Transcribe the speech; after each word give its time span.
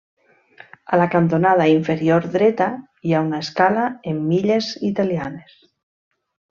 A 0.95 0.97
la 1.01 1.05
cantonada 1.15 1.67
inferior 1.73 2.25
dreta 2.37 2.71
hi 3.09 3.15
ha 3.19 3.23
una 3.29 3.45
escala 3.47 3.87
en 4.15 4.27
milles 4.33 4.75
italianes. 4.93 5.59